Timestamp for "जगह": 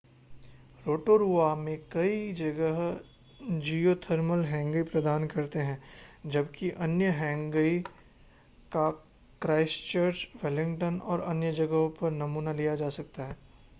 2.33-2.79